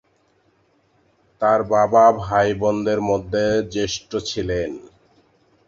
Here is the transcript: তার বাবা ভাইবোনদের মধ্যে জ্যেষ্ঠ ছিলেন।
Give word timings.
তার 1.41 1.59
বাবা 1.71 2.03
ভাইবোনদের 2.21 2.99
মধ্যে 3.09 3.43
জ্যেষ্ঠ 3.73 4.11
ছিলেন। 4.29 4.69